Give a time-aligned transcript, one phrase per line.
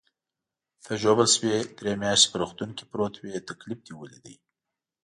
[0.83, 4.39] ته ژوبل شوې، درې میاشتې په روغتون کې پروت وې، تکلیف دې ولید.